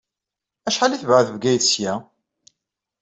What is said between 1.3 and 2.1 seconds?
Bgayet seg-a?